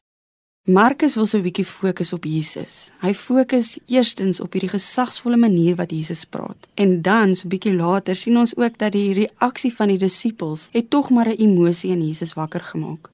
Markus 0.67 1.15
wil 1.15 1.27
so 1.31 1.39
'n 1.39 1.47
bietjie 1.47 1.65
fokus 1.65 2.13
op 2.13 2.25
Jesus. 2.25 2.91
Hy 3.01 3.15
fokus 3.15 3.79
eerstens 3.87 4.41
op 4.41 4.53
hierdie 4.53 4.75
gesagsvolle 4.79 5.37
manier 5.37 5.77
wat 5.77 5.91
Jesus 5.91 6.25
praat. 6.25 6.67
En 6.75 7.03
dan 7.03 7.37
so 7.37 7.47
'n 7.47 7.49
bietjie 7.49 7.75
later 7.75 8.15
sien 8.17 8.37
ons 8.37 8.57
ook 8.57 8.79
dat 8.79 8.93
die 8.93 9.13
reaksie 9.13 9.75
van 9.75 9.89
die 9.89 9.99
disippels 9.99 10.69
het 10.73 10.91
tog 10.91 11.11
maar 11.11 11.29
'n 11.29 11.39
emosie 11.39 11.91
in 11.91 12.07
Jesus 12.07 12.33
wakker 12.33 12.61
gemaak. 12.61 13.11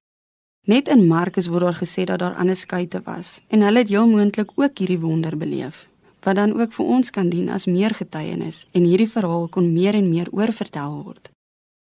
Net 0.67 0.89
in 0.89 1.07
Markus 1.07 1.47
word 1.47 1.61
daar 1.61 1.81
gesê 1.85 2.05
dat 2.05 2.19
daar 2.19 2.35
ander 2.35 2.57
skuite 2.57 3.01
was 3.05 3.41
en 3.49 3.61
hulle 3.61 3.79
het 3.79 3.89
heel 3.89 4.09
moontlik 4.09 4.51
ook 4.55 4.79
hierdie 4.79 5.01
wonder 5.01 5.37
beleef 5.37 5.89
wat 6.23 6.37
dan 6.37 6.61
ook 6.61 6.73
vir 6.73 6.87
ons 6.87 7.11
kan 7.11 7.29
dien 7.29 7.49
as 7.49 7.67
meer 7.67 7.95
getuienis 7.95 8.67
en 8.73 8.85
hierdie 8.85 9.11
verhaal 9.11 9.49
kon 9.49 9.73
meer 9.73 9.95
en 9.95 10.09
meer 10.09 10.29
oorvertel 10.31 11.03
word. 11.03 11.32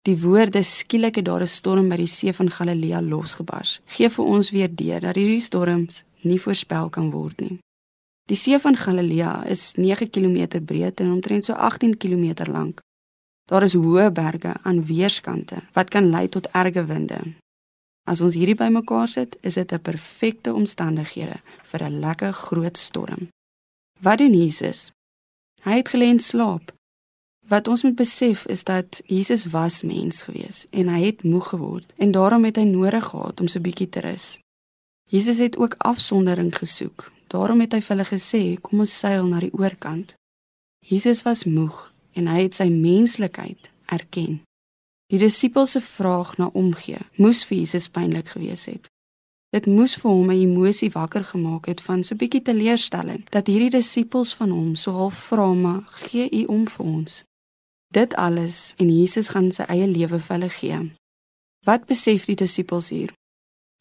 Die 0.07 0.15
woorde 0.15 0.61
skielik 0.63 1.15
het 1.19 1.25
daar 1.25 1.41
'n 1.41 1.47
storm 1.47 1.89
by 1.89 1.95
die 1.95 2.07
see 2.07 2.33
van 2.33 2.49
Galilea 2.49 3.01
losgebars. 3.01 3.81
Gee 3.85 4.09
vir 4.09 4.25
ons 4.25 4.49
weer 4.49 4.75
deur 4.75 4.99
dat 4.99 5.15
hierdie 5.15 5.41
storms 5.41 6.03
nie 6.21 6.39
voorspel 6.39 6.89
kan 6.89 7.11
word 7.11 7.39
nie. 7.39 7.59
Die 8.25 8.37
see 8.37 8.59
van 8.59 8.75
Galilea 8.75 9.45
is 9.45 9.73
9 9.75 10.09
km 10.09 10.63
breed 10.65 10.99
en 10.99 11.11
omtrent 11.11 11.45
so 11.45 11.53
18 11.53 11.97
km 11.97 12.51
lank. 12.51 12.81
Daar 13.45 13.63
is 13.63 13.73
hoë 13.73 14.11
berge 14.11 14.53
aan 14.63 14.85
weerskante 14.85 15.55
wat 15.73 15.89
kan 15.89 16.09
lei 16.09 16.29
tot 16.29 16.47
erge 16.51 16.85
winde. 16.85 17.19
As 18.03 18.21
ons 18.21 18.35
hierdie 18.35 18.55
bymekaar 18.55 19.07
sit, 19.07 19.37
is 19.41 19.53
dit 19.53 19.71
'n 19.71 19.81
perfekte 19.81 20.53
omstandighede 20.53 21.39
vir 21.63 21.83
'n 21.83 21.99
lekker 21.99 22.33
groot 22.33 22.77
storm. 22.77 23.27
Wat 23.99 24.17
doen 24.17 24.33
Jesus? 24.33 24.91
Hy 25.61 25.75
het 25.75 25.89
gelê 25.89 26.07
en 26.09 26.19
slaap. 26.19 26.76
Wat 27.47 27.67
ons 27.67 27.83
moet 27.83 27.95
besef 27.95 28.45
is 28.45 28.63
dat 28.63 29.01
Jesus 29.05 29.45
was 29.45 29.81
mens 29.81 30.21
gewees 30.21 30.65
en 30.69 30.89
hy 30.91 31.05
het 31.05 31.23
moeg 31.23 31.49
geword 31.49 31.93
en 31.95 32.11
daarom 32.11 32.43
het 32.43 32.57
hy 32.59 32.65
nodig 32.67 33.05
gehad 33.07 33.39
om 33.39 33.47
so 33.47 33.63
bietjie 33.63 33.87
te 33.89 34.03
rus. 34.03 34.25
Jesus 35.07 35.37
het 35.39 35.55
ook 35.57 35.77
afsondering 35.77 36.51
gesoek. 36.57 37.11
Daarom 37.31 37.63
het 37.63 37.71
hy 37.71 37.79
vir 37.81 37.95
hulle 37.95 38.07
gesê, 38.09 38.61
"Kom 38.61 38.79
ons 38.79 38.97
seil 38.99 39.27
na 39.27 39.39
die 39.39 39.53
oorkant." 39.53 40.15
Jesus 40.79 41.23
was 41.23 41.43
moeg 41.43 41.93
en 42.13 42.27
hy 42.27 42.41
het 42.41 42.53
sy 42.53 42.67
menslikheid 42.67 43.69
erken. 43.85 44.41
Die 45.07 45.19
disippels 45.19 45.71
se 45.71 45.81
vraag 45.81 46.37
na 46.37 46.49
omgee 46.53 46.99
moes 47.15 47.45
vir 47.45 47.57
Jesus 47.57 47.87
pynlik 47.87 48.27
gewees 48.27 48.65
het. 48.65 48.89
Dit 49.55 49.65
moes 49.65 49.95
vir 49.95 50.11
hom 50.11 50.31
'n 50.31 50.41
emosie 50.41 50.91
wakker 50.91 51.23
gemaak 51.23 51.65
het 51.65 51.81
van 51.81 52.03
so 52.03 52.13
'n 52.13 52.17
bietjie 52.17 52.41
teleurstelling 52.41 53.29
dat 53.29 53.47
hierdie 53.47 53.69
disippels 53.69 54.35
van 54.35 54.49
hom 54.49 54.75
so 54.75 54.91
half 54.91 55.15
vra 55.15 55.53
maar 55.53 55.83
gee 55.89 56.29
u 56.31 56.45
om 56.45 56.67
vir 56.67 56.85
ons. 56.85 57.23
Dit 57.93 58.15
alles 58.15 58.73
en 58.77 58.89
Jesus 58.91 59.29
gaan 59.29 59.51
sy 59.51 59.63
eie 59.71 59.87
lewe 59.87 60.19
vir 60.19 60.35
hulle 60.35 60.49
gee. 60.49 60.79
Wat 61.67 61.85
besef 61.87 62.25
die 62.27 62.35
disippels 62.35 62.89
hier? 62.89 63.13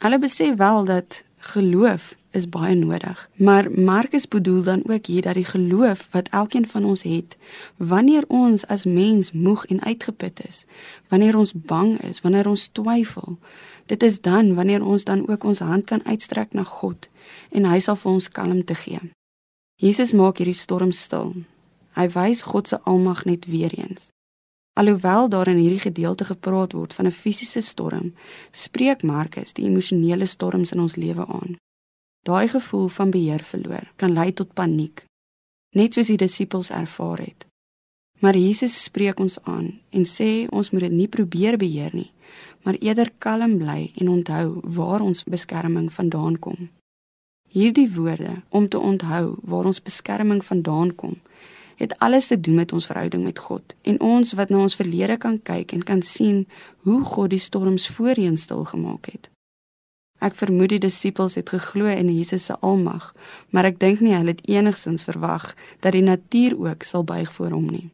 Hulle 0.03 0.19
besef 0.19 0.57
wel 0.57 0.85
dat 0.85 1.25
geloof 1.53 2.15
is 2.31 2.49
baie 2.49 2.75
nodig, 2.75 3.31
maar 3.37 3.71
Markus 3.71 4.29
bedoel 4.29 4.63
dan 4.63 4.83
ook 4.89 5.07
hier 5.07 5.23
dat 5.23 5.35
die 5.35 5.45
geloof 5.45 6.09
wat 6.13 6.29
elkeen 6.29 6.67
van 6.69 6.85
ons 6.85 7.03
het, 7.03 7.37
wanneer 7.77 8.25
ons 8.29 8.67
as 8.67 8.85
mens 8.85 9.33
moeg 9.33 9.65
en 9.67 9.83
uitgeput 9.83 10.47
is, 10.47 10.65
wanneer 11.09 11.37
ons 11.37 11.53
bang 11.55 12.01
is, 12.03 12.21
wanneer 12.21 12.49
ons 12.49 12.69
twyfel, 12.69 13.39
dit 13.87 14.03
is 14.03 14.21
dan 14.21 14.55
wanneer 14.55 14.85
ons 14.85 15.05
dan 15.05 15.29
ook 15.29 15.45
ons 15.45 15.59
hand 15.59 15.85
kan 15.85 16.05
uitstrek 16.05 16.53
na 16.53 16.63
God 16.63 17.09
en 17.51 17.65
hy 17.65 17.79
sal 17.81 17.97
vir 17.97 18.13
ons 18.13 18.29
kalmte 18.29 18.75
gee. 18.75 19.01
Jesus 19.81 20.13
maak 20.13 20.39
hierdie 20.41 20.57
storm 20.57 20.93
stil. 20.93 21.35
Hy 21.97 22.09
wys 22.13 22.43
God 22.43 22.69
se 22.69 22.81
almag 22.85 23.25
net 23.25 23.47
weer 23.49 23.73
eens. 23.73 24.11
Alhoewel 24.77 25.29
daar 25.29 25.49
in 25.49 25.57
hierdie 25.57 25.81
gedeelte 25.81 26.25
gepraat 26.25 26.73
word 26.73 26.95
van 26.95 27.07
'n 27.07 27.19
fisiese 27.23 27.61
storm, 27.61 28.15
spreek 28.51 29.03
Markus 29.03 29.53
die 29.53 29.65
emosionele 29.65 30.27
storms 30.27 30.73
in 30.73 30.81
ons 30.81 30.97
lewe 30.97 31.27
aan. 31.27 31.57
Daai 32.23 32.49
gevoel 32.49 32.89
van 32.89 33.11
beheer 33.11 33.43
verloor 33.43 33.93
kan 33.97 34.13
lei 34.13 34.33
tot 34.33 34.53
paniek, 34.53 35.05
net 35.71 35.95
soos 35.95 36.07
die 36.07 36.17
disippels 36.17 36.71
ervaar 36.71 37.19
het. 37.19 37.47
Maar 38.19 38.37
Jesus 38.37 38.83
spreek 38.83 39.19
ons 39.19 39.39
aan 39.43 39.81
en 39.91 40.05
sê 40.05 40.49
ons 40.49 40.71
moet 40.71 40.81
dit 40.81 40.93
nie 40.93 41.09
probeer 41.09 41.57
beheer 41.57 41.95
nie, 41.95 42.13
maar 42.63 42.75
eerder 42.81 43.13
kalm 43.19 43.59
bly 43.59 43.93
en 43.95 44.09
onthou 44.09 44.61
waar 44.63 45.01
ons 45.01 45.25
beskerming 45.25 45.93
vandaan 45.93 46.39
kom. 46.39 46.71
Hierdie 47.49 47.93
woorde 47.93 48.43
om 48.49 48.69
te 48.69 48.79
onthou 48.79 49.39
waar 49.43 49.65
ons 49.65 49.83
beskerming 49.83 50.45
vandaan 50.45 50.95
kom, 50.95 51.21
het 51.77 51.99
alles 51.99 52.27
te 52.27 52.41
doen 52.41 52.55
met 52.55 52.73
ons 52.73 52.87
verhouding 52.87 53.25
met 53.25 53.39
God 53.39 53.75
en 53.83 54.01
ons 54.01 54.33
wat 54.33 54.49
na 54.49 54.59
ons 54.65 54.77
verlede 54.77 55.17
kan 55.17 55.39
kyk 55.43 55.73
en 55.73 55.83
kan 55.83 56.03
sien 56.03 56.47
hoe 56.89 57.05
God 57.05 57.31
die 57.31 57.43
storms 57.43 57.89
voorheen 57.89 58.39
stil 58.39 58.65
gemaak 58.65 59.07
het. 59.13 59.31
Ek 60.25 60.33
vermoed 60.33 60.73
die 60.73 60.81
disippels 60.81 61.37
het 61.37 61.51
geglo 61.53 61.91
in 61.93 62.09
Jesus 62.09 62.49
se 62.49 62.57
almag, 62.65 63.11
maar 63.53 63.69
ek 63.69 63.81
dink 63.81 64.01
nie 64.01 64.15
hulle 64.17 64.33
het 64.33 64.47
enigsins 64.49 65.05
verwag 65.05 65.53
dat 65.85 65.93
die 65.93 66.05
natuur 66.05 66.57
ook 66.57 66.87
sal 66.89 67.05
buig 67.05 67.33
voor 67.33 67.53
hom 67.53 67.69
nie. 67.69 67.91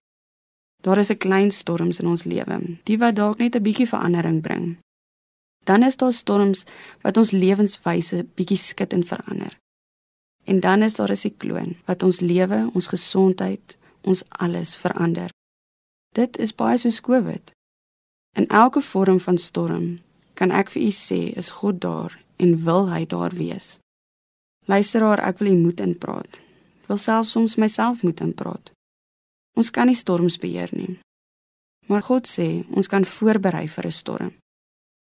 Daar 0.82 0.98
is 0.98 1.10
'n 1.10 1.18
klein 1.18 1.50
storms 1.50 1.98
in 1.98 2.06
ons 2.06 2.24
lewe, 2.24 2.78
die 2.84 2.98
wat 2.98 3.16
dalk 3.16 3.38
net 3.38 3.56
'n 3.56 3.62
bietjie 3.62 3.88
verandering 3.88 4.42
bring. 4.42 4.78
Dan 5.64 5.82
is 5.82 5.96
daar 5.96 6.12
storms 6.12 6.64
wat 7.02 7.16
ons 7.16 7.30
lewenswyse 7.30 8.26
bietjie 8.34 8.56
skud 8.56 8.92
en 8.92 9.04
verander. 9.04 9.61
En 10.44 10.60
dan 10.60 10.82
is 10.82 10.94
daar 10.94 11.10
'n 11.10 11.16
sikloon 11.16 11.76
wat 11.84 12.02
ons 12.02 12.20
lewe, 12.20 12.70
ons 12.72 12.86
gesondheid, 12.86 13.78
ons 14.00 14.22
alles 14.28 14.76
verander. 14.76 15.30
Dit 16.12 16.38
is 16.38 16.54
baie 16.54 16.76
soos 16.76 17.00
COVID. 17.00 17.52
In 18.36 18.46
elke 18.46 18.80
vorm 18.80 19.20
van 19.20 19.38
storm 19.38 19.98
kan 20.34 20.50
ek 20.50 20.70
vir 20.70 20.82
u 20.82 20.90
sê 20.90 21.36
is 21.36 21.50
God 21.50 21.80
daar 21.80 22.24
en 22.36 22.64
wil 22.64 22.90
hy 22.90 23.06
daar 23.06 23.34
wees. 23.34 23.78
Luisteraar, 24.64 25.18
ek 25.18 25.38
wil 25.38 25.52
u 25.52 25.56
moed 25.56 25.80
inpraat. 25.80 26.40
Ek 26.82 26.86
wil 26.86 26.96
selfs 26.96 27.30
soms 27.30 27.56
myself 27.56 28.02
moet 28.02 28.20
inpraat. 28.20 28.72
Ons 29.56 29.70
kan 29.70 29.86
nie 29.86 29.98
storms 29.98 30.38
beheer 30.38 30.70
nie. 30.72 30.98
Maar 31.86 32.02
God 32.02 32.28
sê 32.28 32.64
ons 32.70 32.86
kan 32.86 33.04
voorberei 33.04 33.68
vir 33.68 33.86
'n 33.86 33.90
storm. 33.90 34.32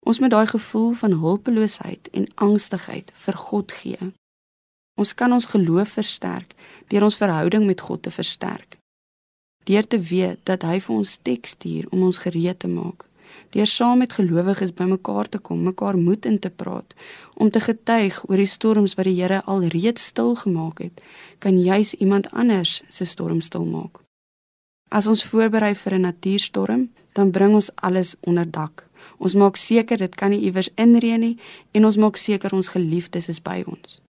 Ons 0.05 0.19
moet 0.19 0.31
daai 0.31 0.47
gevoel 0.47 0.93
van 0.93 1.13
hulpeloosheid 1.13 2.09
en 2.13 2.35
angstigheid 2.35 3.13
vir 3.15 3.35
God 3.35 3.73
gee. 3.73 4.13
Ons 4.94 5.14
kan 5.14 5.33
ons 5.33 5.46
geloof 5.46 5.96
versterk 5.98 6.54
deur 6.88 7.02
ons 7.02 7.16
verhouding 7.16 7.66
met 7.66 7.80
God 7.80 8.02
te 8.02 8.11
versterk. 8.11 8.78
Deur 9.64 9.87
te 9.87 9.98
weet 9.98 10.38
dat 10.44 10.62
hy 10.62 10.78
vir 10.80 10.94
ons 10.94 11.16
teks 11.26 11.57
stuur 11.57 11.88
om 11.90 12.04
ons 12.07 12.20
gereed 12.22 12.59
te 12.59 12.68
maak. 12.68 13.07
Deur 13.50 13.66
saam 13.66 13.98
met 13.98 14.12
gelowiges 14.12 14.74
bymekaar 14.76 15.28
te 15.28 15.38
kom, 15.38 15.64
mekaar 15.64 15.96
moed 15.96 16.26
in 16.26 16.38
te 16.38 16.50
praat, 16.50 16.94
om 17.35 17.50
te 17.50 17.61
getuig 17.61 18.20
oor 18.28 18.38
die 18.38 18.50
storms 18.50 18.94
wat 18.98 19.09
die 19.09 19.16
Here 19.18 19.40
al 19.50 19.66
reeds 19.74 20.07
stil 20.12 20.35
gemaak 20.38 20.85
het, 20.85 21.02
kan 21.38 21.59
juis 21.59 21.94
iemand 21.94 22.30
anders 22.30 22.83
se 22.88 23.04
storm 23.04 23.40
stil 23.40 23.64
maak. 23.64 23.98
As 24.90 25.07
ons 25.11 25.24
voorberei 25.24 25.74
vir 25.74 25.94
'n 25.94 26.00
natuurstorm, 26.00 26.90
dan 27.12 27.30
bring 27.30 27.54
ons 27.54 27.70
alles 27.74 28.16
onder 28.20 28.50
dak. 28.50 28.87
Ons 29.18 29.35
maak 29.35 29.57
seker 29.57 29.96
dit 29.96 30.14
kan 30.14 30.30
nie 30.30 30.40
iewers 30.40 30.70
inreën 30.74 31.20
nie 31.20 31.38
en 31.72 31.85
ons 31.85 31.96
maak 31.96 32.16
seker 32.16 32.52
ons 32.52 32.68
geliefdes 32.68 33.28
is 33.28 33.42
by 33.42 33.62
ons. 33.66 34.04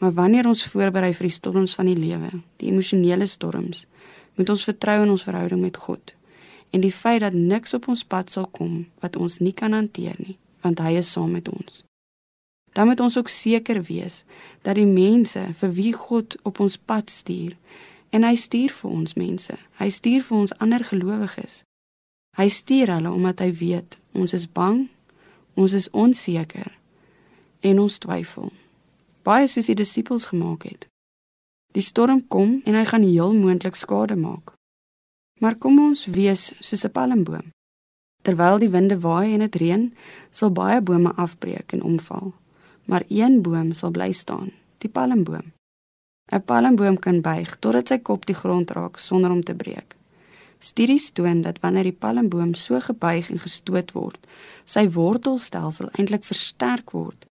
Maar 0.00 0.12
wanneer 0.12 0.46
ons 0.46 0.64
voorberei 0.66 1.12
vir 1.14 1.28
die 1.28 1.36
storms 1.36 1.74
van 1.78 1.86
die 1.86 1.98
lewe, 1.98 2.30
die 2.58 2.70
emosionele 2.72 3.26
storms, 3.30 3.86
moet 4.34 4.50
ons 4.50 4.66
vertrou 4.66 5.02
in 5.04 5.12
ons 5.14 5.26
verhouding 5.26 5.62
met 5.62 5.76
God 5.76 6.14
en 6.74 6.82
die 6.82 6.92
feit 6.92 7.20
dat 7.22 7.36
niks 7.38 7.74
op 7.76 7.84
ons 7.86 8.00
pad 8.02 8.32
sal 8.32 8.48
kom 8.50 8.80
wat 8.98 9.14
ons 9.16 9.38
nie 9.38 9.52
kan 9.54 9.76
hanteer 9.76 10.16
nie, 10.18 10.34
want 10.66 10.80
hy 10.82 10.96
is 10.98 11.12
saam 11.14 11.30
met 11.30 11.46
ons. 11.46 11.84
Dan 12.74 12.88
moet 12.90 12.98
ons 13.00 13.14
ook 13.14 13.30
seker 13.30 13.78
wees 13.86 14.24
dat 14.66 14.74
die 14.74 14.88
mense 14.88 15.44
vir 15.60 15.70
wie 15.76 15.92
God 15.94 16.34
op 16.42 16.58
ons 16.64 16.74
pad 16.74 17.12
stuur 17.14 17.54
en 18.10 18.26
hy 18.26 18.34
stuur 18.34 18.74
vir 18.74 18.90
ons 18.90 19.14
mense, 19.14 19.54
hy 19.78 19.88
stuur 19.90 20.26
vir 20.26 20.38
ons 20.40 20.56
ander 20.58 20.82
gelowiges. 20.82 21.62
Hy 22.34 22.48
stuur 22.50 22.90
hulle 22.96 23.14
omdat 23.14 23.44
hy 23.46 23.52
weet 23.54 23.98
ons 24.18 24.34
is 24.34 24.48
bang, 24.50 24.88
ons 25.54 25.78
is 25.78 25.86
onseker 25.94 26.74
en 27.62 27.78
ons 27.86 28.02
twyfel 28.02 28.50
baie 29.24 29.48
soos 29.48 29.70
die 29.70 29.78
disippels 29.78 30.28
gemaak 30.30 30.66
het. 30.68 30.84
Die 31.74 31.82
storm 31.82 32.20
kom 32.28 32.60
en 32.68 32.76
hy 32.76 32.84
gaan 32.86 33.06
heel 33.06 33.32
moontlik 33.34 33.74
skade 33.74 34.16
maak. 34.20 34.52
Maar 35.40 35.56
kom 35.58 35.80
ons 35.80 36.04
wees 36.06 36.52
soos 36.60 36.84
'n 36.84 36.92
palmboom. 36.92 37.46
Terwyl 38.22 38.58
die 38.58 38.70
winde 38.70 39.00
waai 39.00 39.32
en 39.34 39.40
dit 39.40 39.56
reën, 39.56 39.94
sal 40.30 40.50
baie 40.50 40.80
bome 40.80 41.12
afbreek 41.12 41.72
en 41.72 41.82
omval, 41.82 42.32
maar 42.84 43.04
een 43.08 43.42
boom 43.42 43.72
sal 43.72 43.90
bly 43.90 44.12
staan, 44.12 44.52
die 44.78 44.90
palmboom. 44.90 45.52
'n 46.32 46.44
Palmboom 46.44 46.98
kan 46.98 47.20
buig 47.20 47.56
totdat 47.58 47.88
sy 47.88 47.98
kop 47.98 48.26
die 48.26 48.34
grond 48.42 48.70
raak 48.70 48.98
sonder 48.98 49.30
om 49.30 49.42
te 49.42 49.54
breek. 49.54 49.96
Studies 50.58 51.10
toon 51.10 51.42
dat 51.42 51.60
wanneer 51.60 51.82
die 51.82 52.00
palmboom 52.04 52.54
so 52.54 52.80
gebuig 52.80 53.30
en 53.30 53.38
gestoot 53.38 53.92
word, 53.92 54.26
sy 54.64 54.88
wortelstelsel 54.88 55.88
eintlik 55.92 56.24
versterk 56.24 56.90
word 56.90 57.26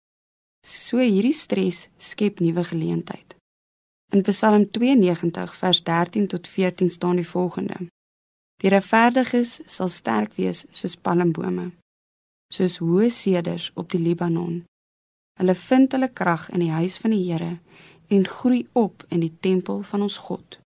So 0.61 0.99
hierdie 1.01 1.33
stres 1.33 1.89
skep 1.97 2.41
nuwe 2.45 2.61
geleentheid. 2.69 3.37
In 4.13 4.21
Psalm 4.23 4.67
92 4.71 5.55
vers 5.57 5.83
13 5.83 6.27
tot 6.27 6.47
14 6.47 6.91
staan 6.91 7.17
die 7.17 7.27
volgende: 7.27 7.77
Die 8.61 8.69
regverdiges 8.69 9.61
sal 9.65 9.89
sterk 9.89 10.37
wees 10.37 10.67
soos 10.71 10.99
palmbome, 11.01 11.71
soos 12.53 12.77
hoë 12.85 13.09
seders 13.09 13.71
op 13.75 13.89
die 13.89 14.03
Libanon. 14.05 14.61
Hulle 15.41 15.55
vind 15.55 15.97
hulle 15.97 16.13
krag 16.13 16.51
in 16.53 16.61
die 16.61 16.75
huis 16.77 16.99
van 17.01 17.17
die 17.17 17.25
Here 17.25 17.57
en 18.13 18.29
groei 18.29 18.67
op 18.73 19.05
in 19.09 19.25
die 19.25 19.33
tempel 19.41 19.81
van 19.83 20.03
ons 20.03 20.21
God. 20.29 20.61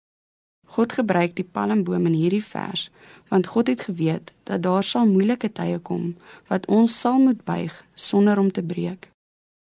God 0.71 0.93
gebruik 0.95 1.35
die 1.35 1.43
palmboom 1.43 2.07
in 2.07 2.15
hierdie 2.15 2.45
vers 2.45 2.87
want 3.27 3.47
God 3.47 3.67
het 3.67 3.89
geweet 3.91 4.31
dat 4.47 4.63
daar 4.63 4.83
sal 4.87 5.03
moeilike 5.07 5.51
tye 5.51 5.79
kom 5.79 6.13
wat 6.47 6.71
ons 6.71 6.95
sal 6.95 7.19
moet 7.19 7.43
buig 7.43 7.83
sonder 7.93 8.39
om 8.39 8.51
te 8.51 8.63
breek. 8.63 9.10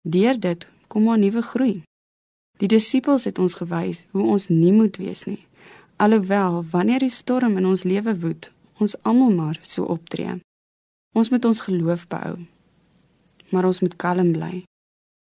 Deur 0.04 0.40
dit 0.40 0.68
kom 0.88 1.10
'n 1.10 1.20
nuwe 1.20 1.42
groei. 1.42 1.84
Die 2.58 2.68
disippels 2.68 3.24
het 3.24 3.40
ons 3.40 3.54
gewys 3.54 4.06
hoe 4.12 4.24
ons 4.24 4.48
nie 4.48 4.74
moet 4.74 4.98
wees 4.98 5.24
nie. 5.24 5.46
Alhoewel 5.96 6.66
wanneer 6.72 7.00
die 7.00 7.10
storm 7.10 7.58
in 7.58 7.66
ons 7.66 7.84
lewe 7.84 8.20
woed, 8.20 8.52
ons 8.78 8.96
almal 9.02 9.32
maar 9.32 9.60
so 9.62 9.84
optree. 9.84 10.40
Ons 11.14 11.30
moet 11.30 11.46
ons 11.46 11.60
geloof 11.60 12.08
behou. 12.08 12.38
Maar 13.50 13.66
ons 13.66 13.80
moet 13.80 13.96
kalm 13.96 14.32
bly. 14.32 14.64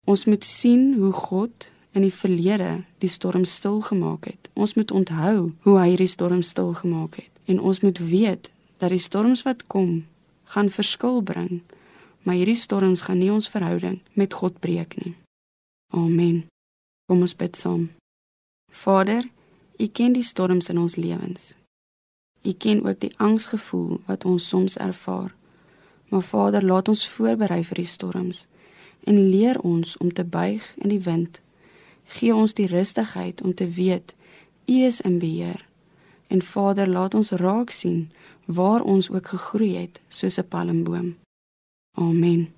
Ons 0.08 0.26
moet 0.26 0.44
sien 0.44 0.94
hoe 0.94 1.12
God 1.12 1.72
in 1.92 2.02
die 2.02 2.14
verlede 2.14 2.84
die 2.98 3.10
storm 3.10 3.46
stil 3.46 3.82
gemaak 3.82 4.26
het. 4.26 4.50
Ons 4.54 4.74
moet 4.74 4.92
onthou 4.92 5.52
hoe 5.62 5.80
hy 5.80 5.88
hierdie 5.90 6.08
storm 6.08 6.42
stil 6.42 6.74
gemaak 6.74 7.16
het 7.16 7.30
en 7.46 7.60
ons 7.60 7.80
moet 7.80 7.98
weet 7.98 8.52
dat 8.78 8.90
die 8.90 9.02
storms 9.02 9.42
wat 9.42 9.68
kom 9.68 10.06
gaan 10.44 10.70
verskil 10.70 11.22
bring. 11.22 11.62
Maar 12.24 12.36
hierdie 12.36 12.56
storms 12.56 13.02
gaan 13.02 13.18
nie 13.18 13.32
ons 13.32 13.50
verhouding 13.50 14.00
met 14.14 14.34
God 14.34 14.60
breek 14.60 14.96
nie. 15.06 15.16
Amen. 15.94 16.46
Kom 17.06 17.22
ons 17.22 17.36
bid 17.36 17.58
saam. 17.58 17.90
Vader, 18.72 19.26
U 19.82 19.88
ken 19.88 20.14
die 20.14 20.24
storms 20.24 20.70
in 20.70 20.78
ons 20.78 20.96
lewens. 20.96 21.56
U 22.46 22.52
ken 22.54 22.86
ook 22.86 23.00
die 23.00 23.14
angsgevoel 23.18 24.02
wat 24.06 24.26
ons 24.26 24.48
soms 24.48 24.78
ervaar. 24.78 25.34
Maar 26.10 26.22
Vader, 26.22 26.66
laat 26.66 26.88
ons 26.88 27.08
voorberei 27.08 27.64
vir 27.64 27.82
die 27.82 27.90
storms 27.90 28.46
en 29.04 29.18
leer 29.30 29.58
ons 29.66 29.98
om 29.98 30.14
te 30.14 30.24
buig 30.24 30.66
in 30.78 30.94
die 30.94 31.02
wind. 31.02 31.42
Gee 32.06 32.36
ons 32.36 32.54
die 32.54 32.68
rustigheid 32.70 33.42
om 33.42 33.54
te 33.54 33.68
weet 33.68 34.14
U 34.70 34.78
is 34.86 35.02
in 35.02 35.18
beheer. 35.20 35.66
En 36.28 36.42
Vader, 36.42 36.90
laat 36.90 37.14
ons 37.14 37.32
raak 37.32 37.74
sien 37.74 38.12
waar 38.46 38.82
ons 38.82 39.10
ook 39.10 39.28
gegroei 39.28 39.76
het 39.76 40.02
soos 40.08 40.38
'n 40.38 40.48
palmboom. 40.48 41.21
Amen. 41.98 42.54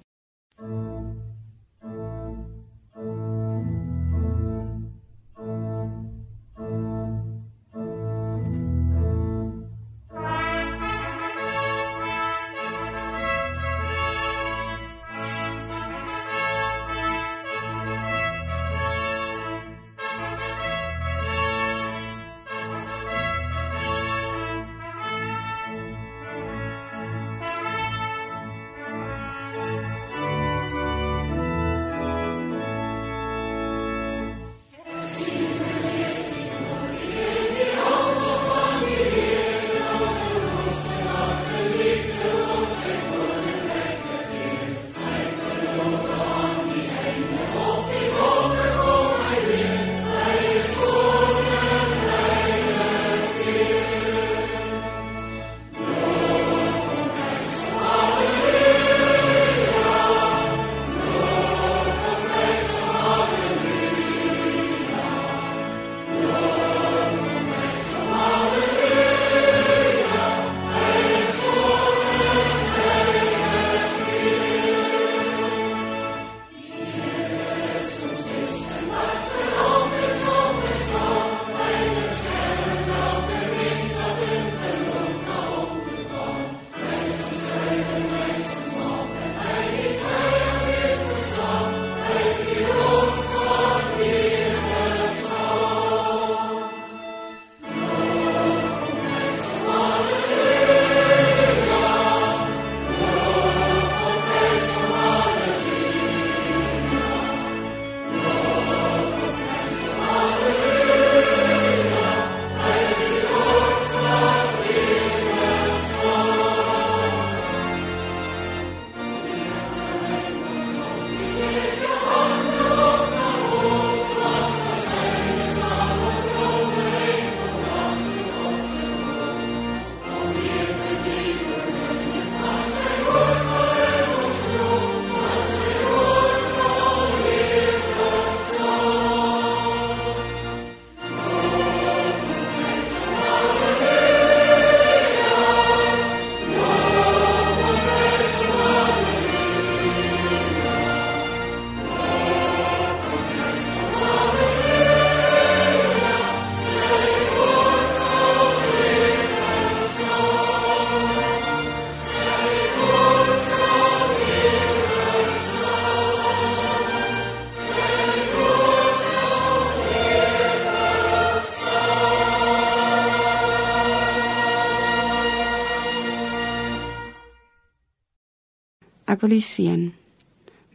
Wil 179.23 179.31
U 179.31 179.39
seën. 179.39 179.93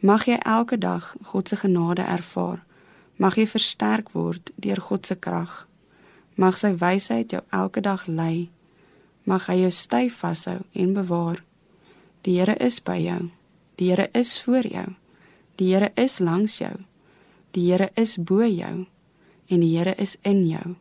Mag 0.01 0.23
jy 0.25 0.39
elke 0.41 0.77
dag 0.77 1.13
God 1.21 1.47
se 1.47 1.55
genade 1.55 2.01
ervaar. 2.01 2.63
Mag 3.15 3.35
jy 3.37 3.45
versterk 3.45 4.09
word 4.15 4.49
deur 4.57 4.81
God 4.81 5.05
se 5.05 5.15
krag. 5.15 5.67
Mag 6.33 6.57
sy 6.57 6.71
wysheid 6.81 7.29
jou 7.29 7.43
elke 7.53 7.83
dag 7.85 8.07
lei. 8.07 8.49
Mag 9.29 9.45
hy 9.51 9.59
jou 9.59 9.69
styf 9.75 10.17
vashou 10.23 10.63
en 10.73 10.97
bewaar. 10.97 11.43
Die 12.25 12.39
Here 12.39 12.57
is 12.57 12.79
by 12.81 12.97
jou. 12.97 13.29
Die 13.77 13.91
Here 13.91 14.09
is 14.17 14.33
voor 14.41 14.65
jou. 14.65 14.87
Die 15.61 15.69
Here 15.75 15.91
is 15.95 16.17
langs 16.19 16.57
jou. 16.57 16.73
Die 17.53 17.69
Here 17.69 17.91
is 17.93 18.17
bo 18.17 18.41
jou 18.41 18.87
en 19.49 19.61
die 19.61 19.77
Here 19.77 19.93
is 19.97 20.17
in 20.21 20.47
jou. 20.47 20.75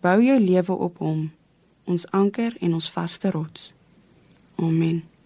Bou 0.00 0.18
jou 0.22 0.38
lewe 0.38 0.78
op 0.78 1.02
hom, 1.02 1.30
ons 1.90 2.06
anker 2.14 2.54
en 2.60 2.74
ons 2.78 2.90
vaste 2.90 3.30
rots. 3.34 3.72
Amen. 4.62 5.17